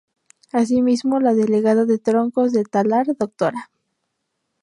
Asimismo, 0.51 1.19
la 1.19 1.35
delegada 1.35 1.85
de 1.85 1.99
Troncos 1.99 2.53
de 2.53 2.63
Talar 2.65 3.05
Dra. 3.19 3.69